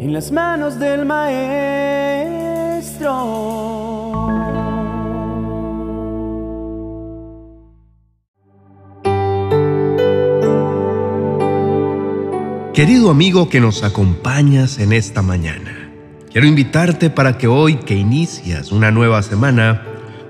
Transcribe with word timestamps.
en 0.00 0.14
las 0.14 0.32
manos 0.32 0.78
del 0.78 1.04
Maestro. 1.04 1.50
Querido 12.72 13.10
amigo 13.10 13.50
que 13.50 13.60
nos 13.60 13.84
acompañas 13.84 14.78
en 14.78 14.94
esta 14.94 15.20
mañana, 15.20 15.92
quiero 16.32 16.46
invitarte 16.46 17.10
para 17.10 17.36
que 17.36 17.46
hoy 17.46 17.74
que 17.74 17.94
inicias 17.94 18.72
una 18.72 18.90
nueva 18.90 19.22
semana 19.22 19.82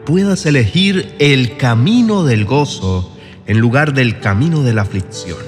puedas 0.05 0.47
elegir 0.47 1.15
el 1.21 1.57
camino 1.57 2.25
del 2.25 2.45
gozo 2.45 3.17
en 3.47 3.61
lugar 3.61 3.95
del 3.95 4.19
camino 4.19 4.65
de 4.65 4.75
la 4.75 4.83
aflicción. 4.83 5.39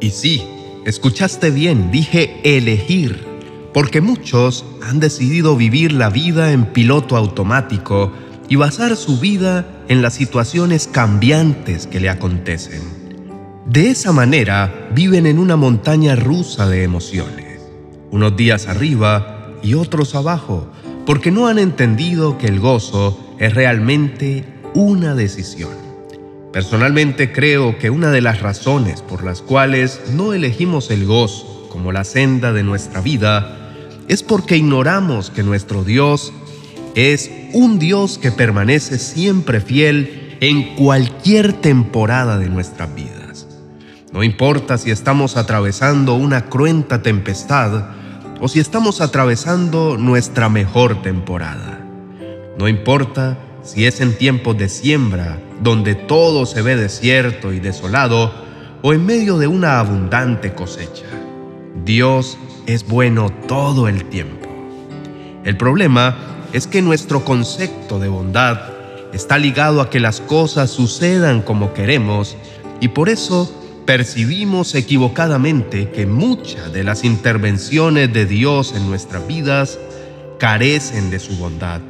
Y 0.00 0.10
sí, 0.10 0.42
escuchaste 0.84 1.52
bien, 1.52 1.92
dije 1.92 2.40
elegir, 2.42 3.35
porque 3.76 4.00
muchos 4.00 4.64
han 4.80 5.00
decidido 5.00 5.54
vivir 5.54 5.92
la 5.92 6.08
vida 6.08 6.52
en 6.52 6.64
piloto 6.64 7.14
automático 7.14 8.10
y 8.48 8.56
basar 8.56 8.96
su 8.96 9.20
vida 9.20 9.66
en 9.88 10.00
las 10.00 10.14
situaciones 10.14 10.88
cambiantes 10.90 11.86
que 11.86 12.00
le 12.00 12.08
acontecen. 12.08 12.80
De 13.66 13.90
esa 13.90 14.12
manera 14.12 14.88
viven 14.94 15.26
en 15.26 15.38
una 15.38 15.56
montaña 15.56 16.16
rusa 16.16 16.66
de 16.66 16.84
emociones, 16.84 17.60
unos 18.10 18.34
días 18.34 18.66
arriba 18.66 19.52
y 19.62 19.74
otros 19.74 20.14
abajo, 20.14 20.72
porque 21.04 21.30
no 21.30 21.46
han 21.46 21.58
entendido 21.58 22.38
que 22.38 22.46
el 22.46 22.60
gozo 22.60 23.36
es 23.38 23.52
realmente 23.52 24.46
una 24.72 25.14
decisión. 25.14 25.72
Personalmente 26.50 27.30
creo 27.30 27.76
que 27.76 27.90
una 27.90 28.10
de 28.10 28.22
las 28.22 28.40
razones 28.40 29.02
por 29.02 29.22
las 29.22 29.42
cuales 29.42 30.00
no 30.14 30.32
elegimos 30.32 30.90
el 30.90 31.04
gozo 31.04 31.68
como 31.70 31.92
la 31.92 32.04
senda 32.04 32.54
de 32.54 32.62
nuestra 32.62 33.02
vida 33.02 33.64
es 34.08 34.22
porque 34.22 34.56
ignoramos 34.56 35.30
que 35.30 35.42
nuestro 35.42 35.84
Dios 35.84 36.32
es 36.94 37.30
un 37.52 37.78
Dios 37.78 38.18
que 38.18 38.32
permanece 38.32 38.98
siempre 38.98 39.60
fiel 39.60 40.36
en 40.40 40.74
cualquier 40.76 41.52
temporada 41.52 42.38
de 42.38 42.48
nuestras 42.48 42.94
vidas. 42.94 43.46
No 44.12 44.22
importa 44.22 44.78
si 44.78 44.90
estamos 44.90 45.36
atravesando 45.36 46.14
una 46.14 46.46
cruenta 46.46 47.02
tempestad 47.02 47.90
o 48.40 48.48
si 48.48 48.60
estamos 48.60 49.00
atravesando 49.00 49.96
nuestra 49.98 50.48
mejor 50.48 51.02
temporada. 51.02 51.80
No 52.58 52.68
importa 52.68 53.38
si 53.62 53.84
es 53.86 54.00
en 54.00 54.16
tiempos 54.16 54.56
de 54.56 54.68
siembra, 54.68 55.38
donde 55.62 55.94
todo 55.94 56.46
se 56.46 56.62
ve 56.62 56.76
desierto 56.76 57.52
y 57.52 57.60
desolado, 57.60 58.32
o 58.82 58.92
en 58.92 59.04
medio 59.04 59.38
de 59.38 59.48
una 59.48 59.80
abundante 59.80 60.54
cosecha. 60.54 61.04
Dios 61.84 62.38
es 62.66 62.86
bueno 62.86 63.30
todo 63.46 63.88
el 63.88 64.04
tiempo. 64.06 64.48
El 65.44 65.56
problema 65.56 66.16
es 66.52 66.66
que 66.66 66.82
nuestro 66.82 67.24
concepto 67.24 67.98
de 67.98 68.08
bondad 68.08 68.58
está 69.12 69.38
ligado 69.38 69.80
a 69.80 69.90
que 69.90 70.00
las 70.00 70.20
cosas 70.20 70.70
sucedan 70.70 71.42
como 71.42 71.72
queremos 71.72 72.36
y 72.80 72.88
por 72.88 73.08
eso 73.08 73.50
percibimos 73.86 74.74
equivocadamente 74.74 75.90
que 75.90 76.06
muchas 76.06 76.72
de 76.72 76.82
las 76.82 77.04
intervenciones 77.04 78.12
de 78.12 78.26
Dios 78.26 78.74
en 78.76 78.88
nuestras 78.88 79.26
vidas 79.26 79.78
carecen 80.38 81.08
de 81.10 81.20
su 81.20 81.36
bondad, 81.36 81.80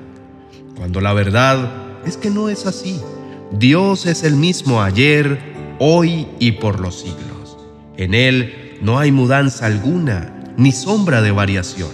cuando 0.77 1.00
la 1.00 1.14
verdad 1.14 1.70
es 2.04 2.16
que 2.16 2.30
no 2.30 2.48
es 2.48 2.66
así. 2.66 3.00
Dios 3.50 4.06
es 4.06 4.22
el 4.22 4.36
mismo 4.36 4.82
ayer, 4.82 5.41
hoy 5.78 6.28
y 6.38 6.52
por 6.52 6.80
los 6.80 7.00
siglos. 7.00 7.56
En 7.97 8.12
Él 8.12 8.77
no 8.82 8.98
hay 8.98 9.10
mudanza 9.10 9.66
alguna, 9.66 10.36
ni 10.57 10.73
sombra 10.73 11.23
de 11.23 11.31
variación. 11.31 11.91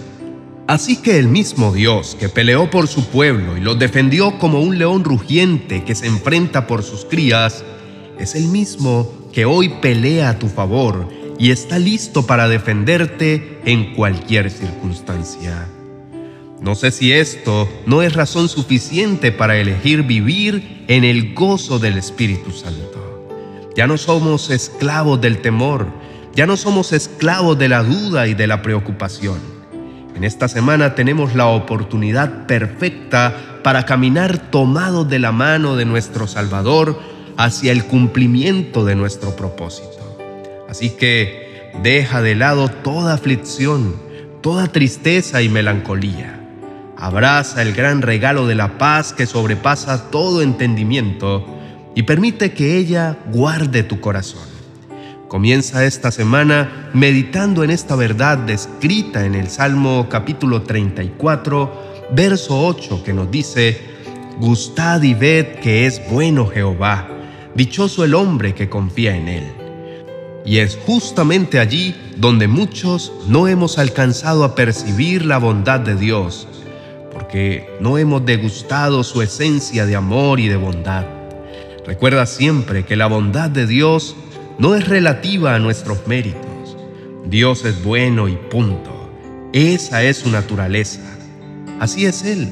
Así 0.67 0.97
que 0.97 1.19
el 1.19 1.27
mismo 1.27 1.73
Dios 1.73 2.15
que 2.17 2.29
peleó 2.29 2.69
por 2.69 2.87
su 2.87 3.05
pueblo 3.05 3.57
y 3.57 3.61
los 3.61 3.77
defendió 3.77 4.39
como 4.39 4.61
un 4.61 4.77
león 4.77 5.03
rugiente 5.03 5.83
que 5.83 5.93
se 5.93 6.07
enfrenta 6.07 6.67
por 6.67 6.83
sus 6.83 7.03
crías, 7.05 7.63
es 8.17 8.35
el 8.35 8.47
mismo 8.47 9.11
que 9.33 9.45
hoy 9.45 9.69
pelea 9.81 10.29
a 10.29 10.39
tu 10.39 10.47
favor 10.47 11.09
y 11.37 11.51
está 11.51 11.79
listo 11.79 12.25
para 12.25 12.47
defenderte 12.47 13.59
en 13.65 13.93
cualquier 13.93 14.49
circunstancia. 14.49 15.67
No 16.61 16.75
sé 16.75 16.91
si 16.91 17.11
esto 17.11 17.67
no 17.85 18.01
es 18.01 18.13
razón 18.13 18.47
suficiente 18.47 19.33
para 19.33 19.57
elegir 19.57 20.03
vivir 20.03 20.85
en 20.87 21.03
el 21.03 21.33
gozo 21.33 21.77
del 21.77 21.97
Espíritu 21.97 22.51
Santo. 22.51 23.27
Ya 23.75 23.85
no 23.85 23.97
somos 23.97 24.49
esclavos 24.49 25.19
del 25.19 25.41
temor, 25.41 25.87
ya 26.35 26.47
no 26.47 26.57
somos 26.57 26.93
esclavos 26.93 27.57
de 27.59 27.69
la 27.69 27.83
duda 27.83 28.27
y 28.27 28.33
de 28.33 28.47
la 28.47 28.61
preocupación. 28.61 29.37
En 30.15 30.23
esta 30.23 30.47
semana 30.47 30.95
tenemos 30.95 31.35
la 31.35 31.47
oportunidad 31.47 32.45
perfecta 32.47 33.59
para 33.63 33.85
caminar 33.85 34.37
tomados 34.51 35.09
de 35.09 35.19
la 35.19 35.31
mano 35.31 35.75
de 35.75 35.85
nuestro 35.85 36.27
Salvador 36.27 36.99
hacia 37.37 37.71
el 37.71 37.85
cumplimiento 37.85 38.85
de 38.85 38.95
nuestro 38.95 39.35
propósito. 39.35 40.17
Así 40.69 40.91
que 40.91 41.71
deja 41.81 42.21
de 42.21 42.35
lado 42.35 42.67
toda 42.69 43.13
aflicción, 43.13 43.95
toda 44.41 44.67
tristeza 44.67 45.41
y 45.41 45.49
melancolía. 45.49 46.39
Abraza 46.97 47.61
el 47.61 47.73
gran 47.73 48.01
regalo 48.01 48.47
de 48.47 48.55
la 48.55 48.77
paz 48.77 49.13
que 49.13 49.25
sobrepasa 49.25 50.09
todo 50.09 50.41
entendimiento 50.41 51.45
y 51.95 52.03
permite 52.03 52.53
que 52.53 52.77
ella 52.77 53.17
guarde 53.31 53.83
tu 53.83 53.99
corazón. 53.99 54.52
Comienza 55.33 55.83
esta 55.83 56.11
semana 56.11 56.91
meditando 56.93 57.63
en 57.63 57.71
esta 57.71 57.95
verdad 57.95 58.37
descrita 58.37 59.25
en 59.25 59.33
el 59.33 59.49
Salmo 59.49 60.05
capítulo 60.07 60.61
34, 60.61 62.05
verso 62.11 62.63
8, 62.67 63.03
que 63.03 63.13
nos 63.13 63.31
dice, 63.31 63.81
Gustad 64.37 65.01
y 65.01 65.15
ved 65.15 65.55
que 65.55 65.87
es 65.87 66.07
bueno 66.11 66.45
Jehová 66.45 67.07
Dichoso 67.55 68.03
el 68.03 68.13
hombre 68.13 68.53
que 68.53 68.69
confía 68.69 69.17
en 69.17 69.27
Él. 69.27 69.51
Y 70.45 70.59
es 70.59 70.77
justamente 70.85 71.57
allí 71.57 71.95
donde 72.15 72.47
muchos 72.47 73.11
no 73.27 73.47
hemos 73.47 73.79
alcanzado 73.79 74.43
a 74.43 74.53
percibir 74.53 75.25
la 75.25 75.39
bondad 75.39 75.79
de 75.79 75.95
Dios, 75.95 76.47
porque 77.11 77.75
no 77.79 77.97
hemos 77.97 78.23
degustado 78.23 79.03
su 79.03 79.23
esencia 79.23 79.87
de 79.87 79.95
amor 79.95 80.39
y 80.39 80.47
de 80.47 80.57
bondad. 80.57 81.05
Recuerda 81.87 82.27
siempre 82.27 82.85
que 82.85 82.95
la 82.95 83.07
bondad 83.07 83.49
de 83.49 83.65
Dios 83.65 84.15
no 84.57 84.75
es 84.75 84.87
relativa 84.87 85.55
a 85.55 85.59
nuestros 85.59 86.07
méritos. 86.07 86.77
Dios 87.25 87.65
es 87.65 87.83
bueno 87.83 88.27
y 88.27 88.35
punto. 88.35 89.11
Esa 89.53 90.03
es 90.03 90.17
su 90.17 90.29
naturaleza. 90.29 91.01
Así 91.79 92.05
es 92.05 92.23
Él 92.23 92.51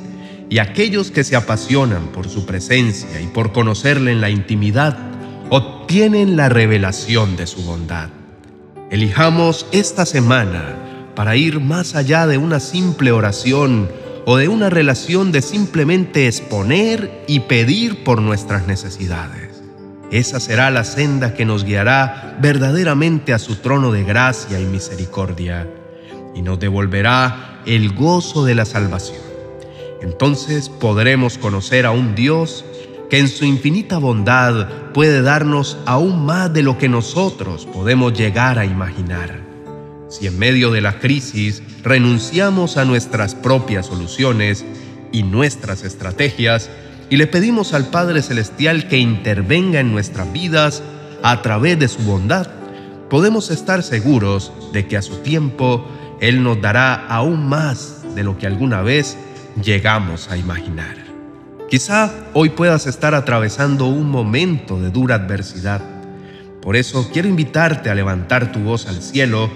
y 0.52 0.60
aquellos 0.60 1.12
que 1.12 1.24
se 1.24 1.38
apasionan 1.38 2.08
por 2.08 2.28
su 2.28 2.46
presencia 2.46 3.22
y 3.22 3.28
por 3.28 3.54
conocerle 3.54 4.12
en 4.12 4.20
la 4.20 4.30
intimidad, 4.30 4.98
obtienen 5.50 6.36
la 6.36 6.50
revelación 6.50 7.38
de 7.38 7.48
su 7.48 7.64
bondad. 7.64 8.10
Elijamos 8.90 9.66
esta 9.72 10.06
semana 10.06 10.76
para 11.16 11.38
ir 11.38 11.62
más 11.62 11.96
allá 11.96 12.28
de 12.28 12.38
una 12.38 12.60
simple 12.60 13.14
oración 13.14 13.90
o 14.26 14.36
de 14.36 14.50
una 14.50 14.70
relación 14.70 15.32
de 15.32 15.42
simplemente 15.42 16.28
exponer 16.28 17.24
y 17.28 17.40
pedir 17.40 18.04
por 18.04 18.22
nuestras 18.22 18.68
necesidades. 18.68 19.51
Esa 20.12 20.42
será 20.42 20.70
la 20.72 20.84
senda 20.84 21.34
que 21.34 21.46
nos 21.46 21.64
guiará 21.64 22.38
verdaderamente 22.42 23.34
a 23.34 23.40
su 23.40 23.56
trono 23.56 23.94
de 23.94 24.04
gracia 24.04 24.60
y 24.60 24.66
misericordia 24.66 25.70
y 26.36 26.42
nos 26.42 26.60
devolverá 26.60 27.62
el 27.66 27.94
gozo 27.94 28.44
de 28.44 28.54
la 28.56 28.66
salvación. 28.66 29.22
Entonces 30.02 30.68
podremos 30.68 31.38
conocer 31.38 31.86
a 31.86 31.92
un 31.92 32.14
Dios 32.14 32.66
que 33.10 33.20
en 33.20 33.30
su 33.30 33.46
infinita 33.46 34.00
bondad 34.00 34.68
puede 34.94 35.22
darnos 35.22 35.78
aún 35.86 36.26
más 36.26 36.54
de 36.54 36.64
lo 36.64 36.78
que 36.78 36.90
nosotros 36.90 37.66
podemos 37.66 38.14
llegar 38.14 38.60
a 38.60 38.66
imaginar. 38.66 39.40
Si 40.10 40.28
en 40.28 40.38
medio 40.38 40.72
de 40.72 40.82
la 40.82 41.00
crisis 41.00 41.64
renunciamos 41.84 42.76
a 42.76 42.84
nuestras 42.84 43.34
propias 43.34 43.86
soluciones 43.86 44.66
y 45.14 45.24
nuestras 45.24 45.84
estrategias 45.84 46.70
y 47.12 47.18
le 47.18 47.28
pedimos 47.28 47.74
al 47.74 47.88
Padre 47.88 48.22
Celestial 48.22 48.88
que 48.88 48.98
intervenga 48.98 49.82
en 49.82 49.92
nuestras 49.92 50.32
vidas 50.32 50.82
a 51.22 51.42
través 51.42 51.78
de 51.78 51.90
su 51.90 52.02
bondad, 52.04 52.48
podemos 53.10 53.52
estar 53.52 53.84
seguros 53.84 54.54
de 54.72 54.88
que 54.88 54.96
a 54.96 55.02
su 55.02 55.18
tiempo 55.18 55.86
Él 56.22 56.42
nos 56.42 56.62
dará 56.62 56.96
aún 57.08 57.50
más 57.50 58.06
de 58.16 58.24
lo 58.24 58.38
que 58.38 58.48
alguna 58.48 58.82
vez 58.82 59.18
llegamos 59.62 60.32
a 60.32 60.38
imaginar. 60.38 60.96
Quizá 61.70 62.14
hoy 62.34 62.52
puedas 62.52 62.88
estar 62.88 63.14
atravesando 63.14 63.88
un 63.88 64.10
momento 64.10 64.80
de 64.80 64.90
dura 64.90 65.16
adversidad. 65.16 65.82
Por 66.62 66.78
eso 66.78 67.10
quiero 67.12 67.28
invitarte 67.28 67.90
a 67.90 67.96
levantar 67.96 68.54
tu 68.54 68.60
voz 68.60 68.88
al 68.88 69.02
cielo 69.02 69.50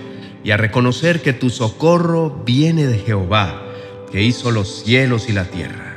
y 0.44 0.52
a 0.52 0.58
reconocer 0.58 1.22
que 1.22 1.32
tu 1.32 1.50
socorro 1.50 2.44
viene 2.46 2.86
de 2.86 2.98
Jehová, 2.98 3.64
que 4.12 4.24
hizo 4.24 4.52
los 4.52 4.84
cielos 4.84 5.30
y 5.30 5.32
la 5.32 5.46
tierra. 5.46 5.95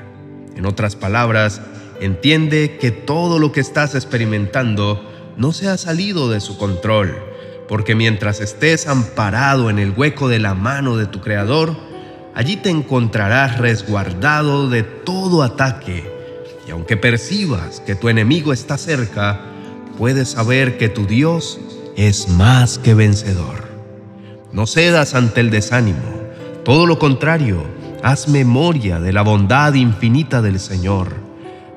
En 0.58 0.66
otras 0.66 0.96
palabras, 0.96 1.62
entiende 2.00 2.78
que 2.80 2.90
todo 2.90 3.38
lo 3.38 3.52
que 3.52 3.60
estás 3.60 3.94
experimentando 3.94 5.08
no 5.36 5.52
se 5.52 5.68
ha 5.68 5.78
salido 5.78 6.28
de 6.28 6.40
su 6.40 6.58
control, 6.58 7.16
porque 7.68 7.94
mientras 7.94 8.40
estés 8.40 8.88
amparado 8.88 9.70
en 9.70 9.78
el 9.78 9.92
hueco 9.96 10.26
de 10.26 10.40
la 10.40 10.54
mano 10.54 10.96
de 10.96 11.06
tu 11.06 11.20
Creador, 11.20 11.76
allí 12.34 12.56
te 12.56 12.70
encontrarás 12.70 13.58
resguardado 13.58 14.68
de 14.68 14.82
todo 14.82 15.44
ataque, 15.44 16.10
y 16.66 16.72
aunque 16.72 16.96
percibas 16.96 17.78
que 17.78 17.94
tu 17.94 18.08
enemigo 18.08 18.52
está 18.52 18.78
cerca, 18.78 19.40
puedes 19.96 20.30
saber 20.30 20.76
que 20.76 20.88
tu 20.88 21.06
Dios 21.06 21.60
es 21.96 22.28
más 22.30 22.78
que 22.78 22.94
vencedor. 22.94 23.68
No 24.50 24.66
cedas 24.66 25.14
ante 25.14 25.40
el 25.40 25.50
desánimo, 25.50 26.20
todo 26.64 26.84
lo 26.84 26.98
contrario, 26.98 27.77
haz 28.02 28.28
memoria 28.28 29.00
de 29.00 29.12
la 29.12 29.22
bondad 29.22 29.74
infinita 29.74 30.42
del 30.42 30.60
Señor. 30.60 31.16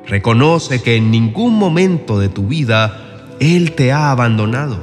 Reconoce 0.06 0.82
que 0.82 0.96
en 0.96 1.12
ningún 1.12 1.56
momento 1.56 2.20
de 2.20 2.30
tu 2.30 2.48
vida 2.48 3.28
Él 3.40 3.74
te 3.74 3.92
ha 3.92 4.12
abandonado, 4.12 4.80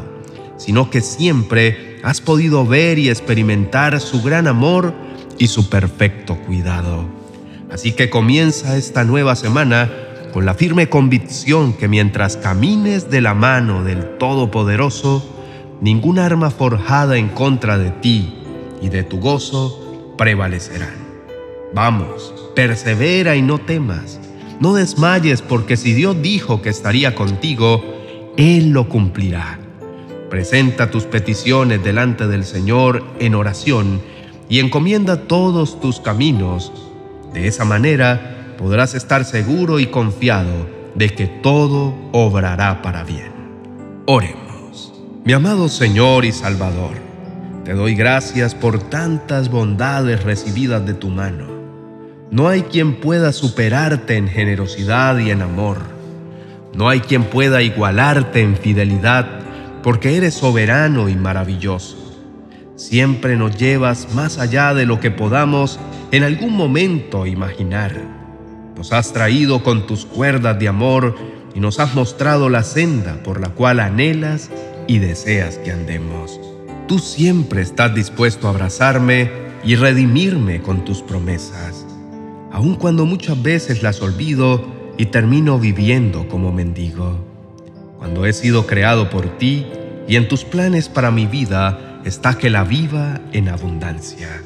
sino 0.56 0.90
que 0.90 1.00
siempre 1.00 1.99
has 2.02 2.20
podido 2.20 2.67
ver 2.67 2.99
y 2.99 3.08
experimentar 3.08 4.00
su 4.00 4.23
gran 4.23 4.46
amor 4.46 4.94
y 5.38 5.49
su 5.49 5.69
perfecto 5.69 6.37
cuidado. 6.37 7.05
Así 7.70 7.93
que 7.93 8.11
comienza 8.11 8.76
esta 8.76 9.05
nueva 9.05 9.37
semana 9.37 9.91
con 10.32 10.46
la 10.46 10.55
firme 10.55 10.88
convicción 10.88 11.73
que 11.73 11.88
mientras 11.88 12.37
camines 12.37 13.11
de 13.11 13.20
la 13.20 13.34
mano 13.34 13.84
del 13.84 14.19
Todopoderoso, 14.19 15.37
ningún 15.81 16.19
arma 16.19 16.50
forjada 16.50 17.17
en 17.17 17.29
contra 17.29 17.79
de 17.79 17.91
ti 17.91 18.34
y 18.81 18.88
de 18.88 19.02
tu 19.05 19.20
gozo 19.20 20.14
prevalecerán. 20.17 21.07
Vamos, 21.75 22.35
persevera 22.55 23.37
y 23.37 23.43
no 23.43 23.59
temas. 23.59 24.19
No 24.61 24.75
desmayes 24.75 25.43
porque 25.43 25.76
si 25.76 25.93
Dios 25.93 26.20
dijo 26.20 26.62
que 26.62 26.70
estaría 26.70 27.15
contigo, 27.15 27.82
Él 28.37 28.70
lo 28.70 28.88
cumplirá. 28.88 29.59
Presenta 30.31 30.91
tus 30.91 31.05
peticiones 31.05 31.82
delante 31.85 32.26
del 32.26 32.44
Señor 32.44 33.05
en 33.19 33.35
oración 33.35 34.00
y 34.49 34.59
encomienda 34.61 35.23
todos 35.23 35.81
tus 35.81 36.00
caminos. 36.00 36.73
De 37.32 37.47
esa 37.47 37.65
manera 37.65 38.55
podrás 38.59 38.94
estar 38.94 39.25
seguro 39.25 39.79
y 39.79 39.87
confiado 39.87 40.67
de 40.94 41.11
que 41.11 41.26
todo 41.26 41.94
obrará 42.12 42.82
para 42.82 43.05
bien. 43.05 43.32
Oremos. 44.06 44.93
Mi 45.25 45.35
amado 45.35 45.69
Señor 45.69 46.25
y 46.25 46.32
Salvador, 46.32 46.97
te 47.65 47.75
doy 47.75 47.94
gracias 47.94 48.55
por 48.55 48.81
tantas 48.81 49.50
bondades 49.50 50.25
recibidas 50.25 50.85
de 50.87 50.94
tu 50.94 51.11
mano. 51.11 51.57
No 52.30 52.48
hay 52.48 52.62
quien 52.62 52.96
pueda 52.96 53.32
superarte 53.32 54.16
en 54.16 54.28
generosidad 54.28 55.19
y 55.19 55.30
en 55.30 55.40
amor. 55.40 55.78
No 56.75 56.88
hay 56.88 57.00
quien 57.00 57.25
pueda 57.25 57.62
igualarte 57.62 58.42
en 58.42 58.56
fidelidad, 58.56 59.26
porque 59.82 60.16
eres 60.16 60.34
soberano 60.34 61.08
y 61.08 61.16
maravilloso. 61.16 61.96
Siempre 62.76 63.36
nos 63.36 63.56
llevas 63.56 64.14
más 64.14 64.38
allá 64.38 64.75
de 64.75 64.84
lo 64.84 65.00
que 65.00 65.10
podamos 65.10 65.80
en 66.12 66.22
algún 66.22 66.54
momento 66.54 67.26
imaginar. 67.26 67.92
Nos 68.76 68.92
has 68.92 69.12
traído 69.12 69.64
con 69.64 69.86
tus 69.86 70.04
cuerdas 70.04 70.58
de 70.58 70.69
amor 70.69 71.16
y 71.54 71.60
nos 71.60 71.81
has 71.81 71.94
mostrado 71.94 72.48
la 72.48 72.62
senda 72.62 73.22
por 73.24 73.40
la 73.40 73.48
cual 73.48 73.81
anhelas 73.81 74.50
y 74.86 74.98
deseas 74.98 75.58
que 75.58 75.72
andemos. 75.72 76.38
Tú 76.86 76.98
siempre 76.98 77.62
estás 77.62 77.94
dispuesto 77.94 78.46
a 78.46 78.50
abrazarme 78.50 79.31
y 79.64 79.74
redimirme 79.74 80.62
con 80.62 80.84
tus 80.84 81.02
promesas, 81.02 81.84
aun 82.52 82.74
cuando 82.74 83.04
muchas 83.04 83.40
veces 83.42 83.82
las 83.82 84.00
olvido 84.00 84.64
y 84.96 85.06
termino 85.06 85.58
viviendo 85.58 86.28
como 86.28 86.52
mendigo. 86.52 87.18
Cuando 87.98 88.26
he 88.26 88.32
sido 88.32 88.66
creado 88.66 89.10
por 89.10 89.38
ti 89.38 89.66
y 90.06 90.16
en 90.16 90.28
tus 90.28 90.44
planes 90.44 90.88
para 90.88 91.10
mi 91.10 91.26
vida, 91.26 92.00
está 92.04 92.38
que 92.38 92.50
la 92.50 92.64
viva 92.64 93.20
en 93.32 93.48
abundancia. 93.48 94.42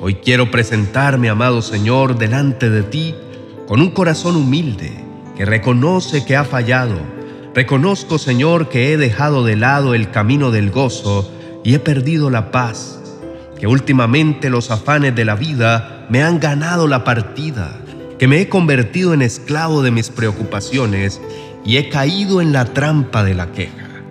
Hoy 0.00 0.16
quiero 0.16 0.50
presentarme, 0.50 1.28
amado 1.28 1.62
Señor, 1.62 2.18
delante 2.18 2.70
de 2.70 2.82
ti 2.82 3.14
con 3.66 3.80
un 3.80 3.90
corazón 3.90 4.36
humilde 4.36 4.92
que 5.36 5.44
reconoce 5.44 6.24
que 6.24 6.36
ha 6.36 6.44
fallado. 6.44 6.96
Reconozco, 7.54 8.18
Señor, 8.18 8.68
que 8.68 8.92
he 8.92 8.96
dejado 8.96 9.44
de 9.44 9.56
lado 9.56 9.94
el 9.94 10.10
camino 10.10 10.50
del 10.50 10.70
gozo 10.70 11.30
y 11.64 11.74
he 11.74 11.78
perdido 11.78 12.30
la 12.30 12.50
paz, 12.50 13.00
que 13.58 13.66
últimamente 13.66 14.50
los 14.50 14.70
afanes 14.70 15.14
de 15.14 15.24
la 15.24 15.34
vida 15.34 15.97
me 16.08 16.22
han 16.22 16.40
ganado 16.40 16.86
la 16.86 17.04
partida, 17.04 17.80
que 18.18 18.28
me 18.28 18.40
he 18.40 18.48
convertido 18.48 19.14
en 19.14 19.22
esclavo 19.22 19.82
de 19.82 19.90
mis 19.90 20.10
preocupaciones 20.10 21.20
y 21.64 21.76
he 21.76 21.88
caído 21.88 22.40
en 22.40 22.52
la 22.52 22.64
trampa 22.66 23.24
de 23.24 23.34
la 23.34 23.52
queja. 23.52 24.02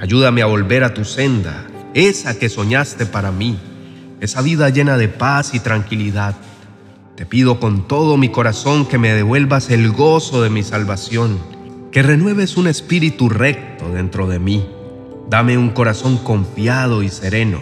Ayúdame 0.00 0.42
a 0.42 0.46
volver 0.46 0.84
a 0.84 0.94
tu 0.94 1.04
senda 1.04 1.66
esa 1.94 2.36
que 2.38 2.48
soñaste 2.48 3.06
para 3.06 3.30
mí, 3.30 3.56
esa 4.20 4.42
vida 4.42 4.68
llena 4.68 4.96
de 4.96 5.08
paz 5.08 5.54
y 5.54 5.60
tranquilidad. 5.60 6.34
Te 7.14 7.24
pido 7.24 7.60
con 7.60 7.86
todo 7.86 8.16
mi 8.16 8.30
corazón 8.30 8.86
que 8.86 8.98
me 8.98 9.12
devuelvas 9.12 9.70
el 9.70 9.92
gozo 9.92 10.42
de 10.42 10.50
mi 10.50 10.64
salvación, 10.64 11.38
que 11.92 12.02
renueves 12.02 12.56
un 12.56 12.66
espíritu 12.66 13.28
recto 13.28 13.88
dentro 13.90 14.26
de 14.26 14.40
mí. 14.40 14.66
Dame 15.30 15.56
un 15.56 15.70
corazón 15.70 16.18
confiado 16.18 17.04
y 17.04 17.08
sereno, 17.08 17.60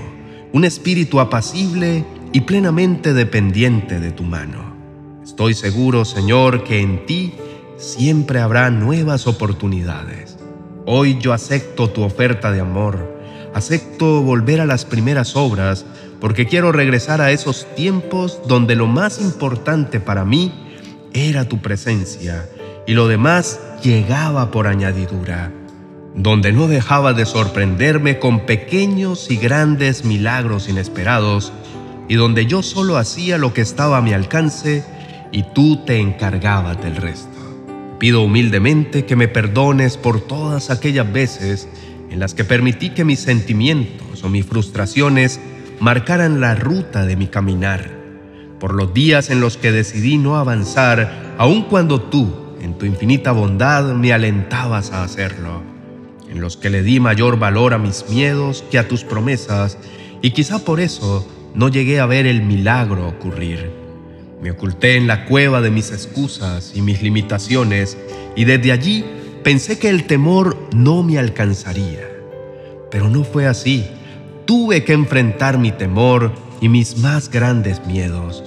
un 0.53 0.65
espíritu 0.65 1.21
apacible 1.21 2.06
y 2.32 2.43
plenamente 2.43 3.12
dependiente 3.12 4.00
de 4.00 4.11
tu 4.12 4.25
mano. 4.25 4.76
Estoy 5.23 5.55
seguro, 5.55 6.05
Señor, 6.05 6.64
que 6.64 6.81
en 6.81 7.06
ti 7.06 7.34
siempre 7.76 8.40
habrá 8.40 8.70
nuevas 8.70 9.26
oportunidades. 9.26 10.38
Hoy 10.87 11.19
yo 11.20 11.32
acepto 11.32 11.90
tu 11.90 12.02
oferta 12.02 12.50
de 12.50 12.61
amor 12.61 13.12
acepto 13.55 14.23
volver 14.23 14.61
a 14.61 14.67
las 14.67 14.84
primeras 14.84 15.37
obras 15.37 15.84
porque 16.20 16.46
quiero 16.46 16.73
regresar 16.73 17.20
a 17.20 17.32
esos 17.32 17.67
tiempos 17.75 18.40
donde 18.46 18.76
lo 18.76 18.87
más 18.87 19.20
importante 19.20 20.00
para 20.00 20.25
mí 20.25 20.52
era 21.12 21.49
tu 21.49 21.61
presencia 21.61 22.49
y 22.87 22.94
lo 22.94 23.08
demás 23.08 23.61
llegaba 23.82 24.50
por 24.50 24.67
añadidura, 24.67 25.52
donde 26.14 26.52
no 26.52 26.69
dejaba 26.69 27.12
de 27.12 27.26
sorprenderme 27.26 28.19
con 28.19 28.40
pequeños 28.46 29.31
y 29.31 29.37
grandes 29.37 30.05
milagros 30.05 30.69
inesperados 30.69 31.52
y 32.12 32.14
donde 32.14 32.44
yo 32.44 32.62
solo 32.62 32.99
hacía 32.99 33.38
lo 33.38 33.55
que 33.55 33.62
estaba 33.62 33.97
a 33.97 34.03
mi 34.03 34.12
alcance 34.12 34.85
y 35.32 35.44
tú 35.55 35.79
te 35.87 35.99
encargabas 35.99 36.79
del 36.82 36.97
resto. 36.97 37.38
Pido 37.99 38.20
humildemente 38.20 39.06
que 39.06 39.17
me 39.17 39.29
perdones 39.29 39.97
por 39.97 40.20
todas 40.20 40.69
aquellas 40.69 41.11
veces 41.11 41.70
en 42.11 42.20
las 42.20 42.35
que 42.35 42.44
permití 42.44 42.91
que 42.91 43.06
mis 43.06 43.20
sentimientos 43.20 44.25
o 44.25 44.29
mis 44.29 44.44
frustraciones 44.44 45.41
marcaran 45.81 46.38
la 46.38 46.55
ruta 46.55 47.06
de 47.06 47.17
mi 47.17 47.29
caminar, 47.29 47.91
por 48.61 48.75
los 48.75 48.93
días 48.93 49.31
en 49.31 49.41
los 49.41 49.56
que 49.56 49.72
decidí 49.72 50.19
no 50.19 50.37
avanzar, 50.37 51.34
aun 51.39 51.63
cuando 51.63 52.03
tú, 52.03 52.31
en 52.60 52.77
tu 52.77 52.84
infinita 52.84 53.32
bondad, 53.32 53.94
me 53.94 54.13
alentabas 54.13 54.93
a 54.93 55.03
hacerlo, 55.03 55.63
en 56.29 56.43
los 56.43 56.58
que 56.58 56.69
le 56.69 56.82
di 56.82 57.01
mayor 57.01 57.39
valor 57.39 57.72
a 57.72 57.79
mis 57.79 58.05
miedos 58.10 58.63
que 58.70 58.79
a 58.79 58.87
tus 58.87 59.03
promesas, 59.03 59.79
y 60.20 60.32
quizá 60.32 60.58
por 60.58 60.79
eso 60.79 61.27
no 61.55 61.69
llegué 61.69 62.01
a 62.01 62.06
ver 62.06 62.27
el 62.27 62.43
milagro 62.43 63.09
ocurrir. 63.09 63.71
Me 64.41 64.51
oculté 64.51 64.97
en 64.97 65.06
la 65.06 65.25
cueva 65.27 65.61
de 65.61 65.71
mis 65.71 65.91
excusas 65.93 66.73
y 66.75 66.82
mis 66.82 67.03
limitaciones, 67.03 67.97
y 68.35 68.44
desde 68.44 68.73
allí 68.73 69.05
Pensé 69.43 69.77
que 69.77 69.89
el 69.89 70.05
temor 70.05 70.56
no 70.73 71.03
me 71.03 71.19
alcanzaría, 71.19 72.09
pero 72.93 73.09
no 73.11 73.25
fue 73.25 73.49
así. 73.49 73.85
Tuve 74.44 74.85
que 74.85 74.93
enfrentar 74.93 75.59
mi 75.59 75.73
temor 75.73 76.31
y 76.61 76.69
mis 76.69 76.99
más 76.99 77.29
grandes 77.29 77.85
miedos. 77.85 78.44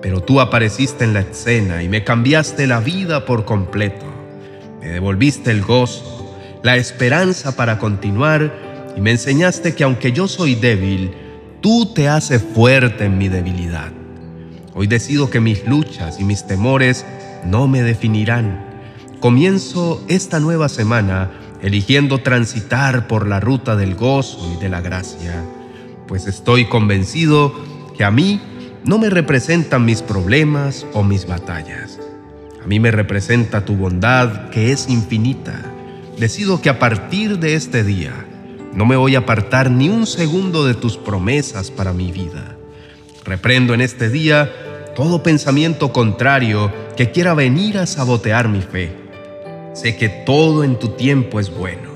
Pero 0.00 0.20
tú 0.20 0.40
apareciste 0.40 1.04
en 1.04 1.14
la 1.14 1.20
escena 1.20 1.84
y 1.84 1.88
me 1.88 2.02
cambiaste 2.02 2.66
la 2.66 2.80
vida 2.80 3.24
por 3.24 3.44
completo. 3.44 4.04
Me 4.80 4.88
devolviste 4.88 5.52
el 5.52 5.62
gozo, 5.62 6.36
la 6.64 6.76
esperanza 6.76 7.54
para 7.54 7.78
continuar 7.78 8.52
y 8.96 9.00
me 9.00 9.12
enseñaste 9.12 9.76
que 9.76 9.84
aunque 9.84 10.10
yo 10.10 10.26
soy 10.26 10.56
débil, 10.56 11.12
tú 11.62 11.86
te 11.94 12.08
haces 12.08 12.42
fuerte 12.42 13.06
en 13.06 13.16
mi 13.16 13.28
debilidad. 13.28 13.90
Hoy 14.74 14.86
decido 14.86 15.30
que 15.30 15.40
mis 15.40 15.66
luchas 15.66 16.20
y 16.20 16.24
mis 16.24 16.46
temores 16.46 17.06
no 17.46 17.66
me 17.68 17.82
definirán 17.82 18.72
Comienzo 19.22 20.04
esta 20.08 20.40
nueva 20.40 20.68
semana 20.68 21.30
eligiendo 21.62 22.18
transitar 22.18 23.06
por 23.06 23.28
la 23.28 23.38
ruta 23.38 23.76
del 23.76 23.94
gozo 23.94 24.52
y 24.52 24.60
de 24.60 24.68
la 24.68 24.80
gracia, 24.80 25.44
pues 26.08 26.26
estoy 26.26 26.64
convencido 26.64 27.54
que 27.96 28.02
a 28.02 28.10
mí 28.10 28.40
no 28.84 28.98
me 28.98 29.10
representan 29.10 29.84
mis 29.84 30.02
problemas 30.02 30.84
o 30.92 31.04
mis 31.04 31.28
batallas. 31.28 32.00
A 32.64 32.66
mí 32.66 32.80
me 32.80 32.90
representa 32.90 33.64
tu 33.64 33.76
bondad 33.76 34.50
que 34.50 34.72
es 34.72 34.88
infinita. 34.88 35.72
Decido 36.18 36.60
que 36.60 36.70
a 36.70 36.80
partir 36.80 37.38
de 37.38 37.54
este 37.54 37.84
día 37.84 38.26
no 38.72 38.86
me 38.86 38.96
voy 38.96 39.14
a 39.14 39.20
apartar 39.20 39.70
ni 39.70 39.88
un 39.88 40.06
segundo 40.06 40.64
de 40.64 40.74
tus 40.74 40.96
promesas 40.96 41.70
para 41.70 41.92
mi 41.92 42.12
vida. 42.12 42.56
Reprendo 43.24 43.74
en 43.74 43.80
este 43.80 44.08
día 44.08 44.50
todo 44.96 45.22
pensamiento 45.22 45.92
contrario 45.92 46.72
que 46.96 47.10
quiera 47.10 47.34
venir 47.34 47.78
a 47.78 47.86
sabotear 47.86 48.48
mi 48.48 48.60
fe 48.60 49.02
Sé 49.72 49.96
que 49.96 50.10
todo 50.10 50.64
en 50.64 50.78
tu 50.78 50.88
tiempo 50.90 51.40
es 51.40 51.50
bueno. 51.50 51.90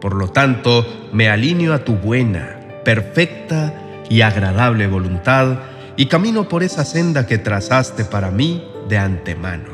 Por 0.00 0.14
lo 0.14 0.28
tanto, 0.28 0.86
me 1.12 1.28
alineo 1.28 1.74
a 1.74 1.84
tu 1.84 1.96
buena, 1.96 2.58
perfecta 2.82 3.74
y 4.08 4.22
agradable 4.22 4.86
voluntad 4.86 5.58
y 5.96 6.06
camino 6.06 6.48
por 6.48 6.62
esa 6.62 6.86
senda 6.86 7.26
que 7.26 7.36
trazaste 7.36 8.06
para 8.06 8.30
mí 8.30 8.66
de 8.88 8.96
antemano, 8.96 9.68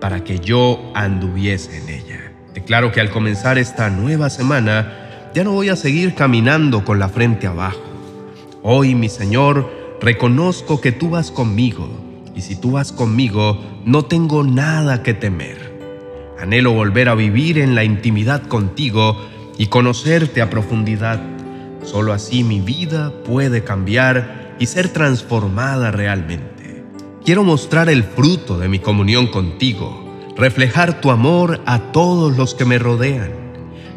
para 0.00 0.24
que 0.24 0.40
yo 0.40 0.90
anduviese 0.94 1.78
en 1.78 1.88
ella. 1.88 2.32
Declaro 2.52 2.90
que 2.90 3.00
al 3.00 3.10
comenzar 3.10 3.58
esta 3.58 3.88
nueva 3.90 4.28
semana, 4.28 5.07
ya 5.34 5.44
no 5.44 5.52
voy 5.52 5.68
a 5.68 5.76
seguir 5.76 6.14
caminando 6.14 6.84
con 6.84 6.98
la 6.98 7.08
frente 7.08 7.46
abajo. 7.46 7.80
Hoy, 8.62 8.94
mi 8.94 9.08
Señor, 9.08 9.70
reconozco 10.00 10.80
que 10.80 10.92
tú 10.92 11.10
vas 11.10 11.30
conmigo, 11.30 11.88
y 12.34 12.40
si 12.40 12.56
tú 12.56 12.72
vas 12.72 12.92
conmigo, 12.92 13.58
no 13.84 14.04
tengo 14.04 14.44
nada 14.44 15.02
que 15.02 15.14
temer. 15.14 15.78
Anhelo 16.38 16.72
volver 16.72 17.08
a 17.08 17.14
vivir 17.14 17.58
en 17.58 17.74
la 17.74 17.84
intimidad 17.84 18.46
contigo 18.46 19.16
y 19.58 19.66
conocerte 19.66 20.40
a 20.40 20.50
profundidad. 20.50 21.20
Solo 21.82 22.12
así 22.12 22.44
mi 22.44 22.60
vida 22.60 23.12
puede 23.24 23.64
cambiar 23.64 24.54
y 24.58 24.66
ser 24.66 24.88
transformada 24.88 25.90
realmente. 25.90 26.84
Quiero 27.24 27.44
mostrar 27.44 27.88
el 27.88 28.04
fruto 28.04 28.58
de 28.58 28.68
mi 28.68 28.78
comunión 28.78 29.26
contigo, 29.26 30.04
reflejar 30.36 31.00
tu 31.00 31.10
amor 31.10 31.60
a 31.66 31.92
todos 31.92 32.36
los 32.36 32.54
que 32.54 32.64
me 32.64 32.78
rodean, 32.78 33.47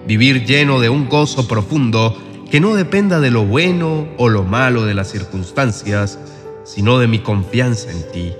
vivir 0.07 0.45
lleno 0.45 0.79
de 0.79 0.89
un 0.89 1.07
gozo 1.09 1.47
profundo 1.47 2.17
que 2.49 2.59
no 2.59 2.75
dependa 2.75 3.19
de 3.19 3.31
lo 3.31 3.45
bueno 3.45 4.07
o 4.17 4.29
lo 4.29 4.43
malo 4.43 4.85
de 4.85 4.93
las 4.93 5.09
circunstancias, 5.09 6.19
sino 6.63 6.99
de 6.99 7.07
mi 7.07 7.19
confianza 7.19 7.91
en 7.91 8.11
ti. 8.11 8.33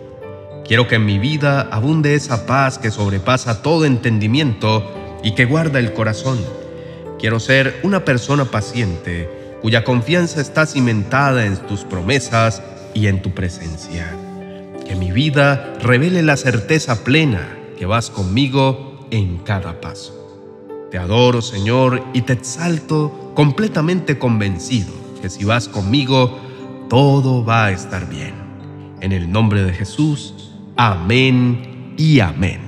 Quiero 0.66 0.88
que 0.88 0.96
en 0.96 1.06
mi 1.06 1.20
vida 1.20 1.62
abunde 1.72 2.16
esa 2.16 2.46
paz 2.46 2.78
que 2.78 2.92
sobrepasa 2.92 3.62
todo 3.62 3.86
entendimiento 3.86 4.90
y 5.24 5.34
que 5.34 5.46
guarda 5.46 5.80
el 5.80 5.94
corazón. 5.94 6.40
Quiero 7.20 7.40
ser 7.40 7.80
una 7.84 8.06
persona 8.06 8.46
paciente 8.46 9.30
cuya 9.62 9.84
confianza 9.84 10.42
está 10.42 10.66
cimentada 10.66 11.46
en 11.46 11.56
tus 11.68 11.82
promesas 11.82 12.64
y 12.94 13.08
en 13.08 13.22
tu 13.22 13.32
presencia. 13.32 14.12
Que 14.88 14.96
mi 14.96 15.12
vida 15.12 15.74
revele 15.82 16.24
la 16.24 16.36
certeza 16.36 17.04
plena 17.04 17.58
que 17.78 17.86
vas 17.86 18.10
conmigo 18.10 19.08
en 19.12 19.38
cada 19.38 19.80
paso. 19.80 20.21
Te 20.92 20.98
adoro, 20.98 21.42
Señor, 21.42 22.04
y 22.14 22.24
te 22.24 22.34
exalto 22.34 23.32
completamente 23.34 24.20
convencido 24.20 24.92
que 25.22 25.30
si 25.30 25.46
vas 25.46 25.70
conmigo, 25.70 26.38
todo 26.90 27.46
va 27.46 27.68
a 27.68 27.72
estar 27.72 28.10
bien. 28.10 28.34
En 29.00 29.14
el 29.14 29.32
nombre 29.32 29.64
de 29.64 29.72
Jesús, 29.72 30.52
amén 30.76 31.94
y 31.98 32.20
amén. 32.20 32.60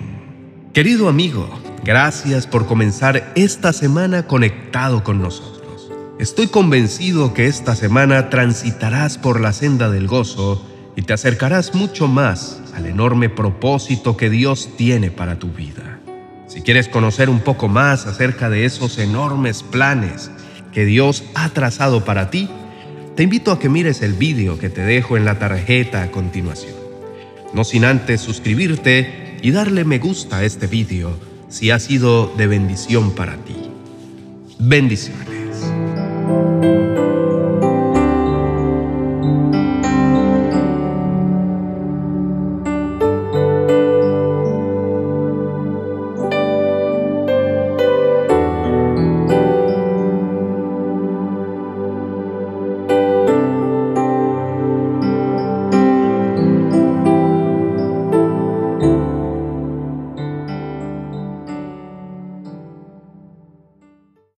Querido 0.72 1.10
amigo, 1.10 1.50
gracias 1.84 2.48
por 2.48 2.65
comenzar 2.65 3.34
esta 3.36 3.74
semana 3.74 4.25
conectado 4.25 5.03
con 5.03 5.22
nosotros. 5.22 5.92
Estoy 6.18 6.48
convencido 6.48 7.34
que 7.34 7.48
esta 7.48 7.75
semana 7.75 8.30
transitarás 8.30 9.18
por 9.18 9.42
la 9.42 9.51
senda 9.51 9.89
del 9.89 10.08
gozo 10.08 10.65
y 10.96 11.01
te 11.01 11.12
acercarás 11.12 11.75
mucho 11.75 12.08
más 12.08 12.62
al 12.74 12.86
enorme 12.86 13.27
propósito 13.27 14.15
que 14.15 14.30
Dios 14.30 14.70
tiene 14.77 15.12
para 15.12 15.39
tu 15.39 15.50
vida. 15.50 16.00
Si 16.47 16.62
quieres 16.62 16.88
conocer 16.88 17.29
un 17.29 17.39
poco 17.39 17.67
más 17.67 18.05
acerca 18.05 18.50
de 18.50 18.65
esos 18.65 18.97
enormes 18.97 19.63
planes 19.63 20.29
que 20.71 20.85
Dios 20.85 21.23
ha 21.35 21.50
trazado 21.50 22.03
para 22.05 22.29
ti, 22.29 22.50
te 23.15 23.23
invito 23.23 23.51
a 23.51 23.59
que 23.59 23.69
mires 23.69 24.01
el 24.01 24.13
vídeo 24.13 24.57
que 24.57 24.69
te 24.69 24.81
dejo 24.81 25.17
en 25.17 25.25
la 25.25 25.39
tarjeta 25.39 26.01
a 26.01 26.12
continuación. 26.12 26.73
No 27.53 27.63
sin 27.63 27.85
antes 27.85 28.21
suscribirte 28.21 29.38
y 29.41 29.51
darle 29.51 29.85
me 29.85 30.00
gusta 30.00 30.38
a 30.38 30.43
este 30.43 30.67
vídeo 30.67 31.17
si 31.50 31.69
ha 31.69 31.79
sido 31.79 32.33
de 32.35 32.47
bendición 32.47 33.12
para 33.12 33.35
ti. 33.38 33.55
Bendiciones. 34.57 35.71